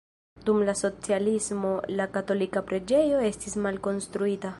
Dum 0.45 0.61
la 0.69 0.73
socialismo 0.79 1.73
la 1.99 2.07
katolika 2.15 2.65
preĝejo 2.71 3.21
estis 3.31 3.59
malkonstruita. 3.67 4.49